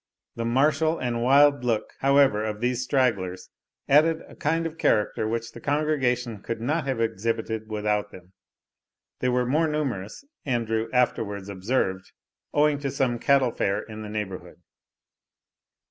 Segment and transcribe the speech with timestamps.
[0.35, 3.51] The martial and wild look, however, of these stragglers,
[3.87, 8.33] added a kind of character which the congregation could not have exhibited without them.
[9.19, 12.13] They were more numerous, Andrew afterwards observed,
[12.51, 14.63] owing to some cattle fair in the neighbourhood.